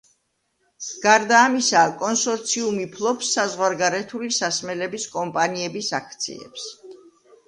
გარდა 1.01 1.41
ამისა 1.49 1.81
კონსორციუმი 1.99 2.87
ფლობს 2.95 3.29
საზღვარგარეთული 3.39 4.31
სასმელების 4.39 5.05
კომპანიების 5.17 5.91
აქციებს. 5.99 6.65